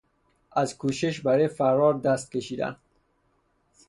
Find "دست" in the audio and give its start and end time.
1.93-2.31